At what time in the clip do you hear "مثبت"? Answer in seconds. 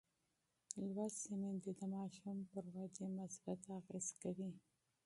3.19-3.59